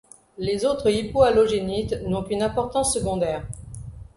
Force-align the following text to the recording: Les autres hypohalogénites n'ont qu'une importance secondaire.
Les 0.39 0.65
autres 0.65 0.89
hypohalogénites 0.89 2.01
n'ont 2.07 2.23
qu'une 2.23 2.41
importance 2.41 2.91
secondaire. 2.91 3.45